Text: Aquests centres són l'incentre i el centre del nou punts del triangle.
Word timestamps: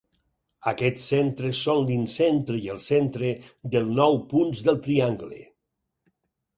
Aquests 0.69 1.03
centres 1.11 1.59
són 1.67 1.83
l'incentre 1.91 2.57
i 2.63 2.73
el 2.77 2.81
centre 2.87 3.31
del 3.77 3.95
nou 4.03 4.21
punts 4.35 4.67
del 4.71 4.85
triangle. 4.91 5.43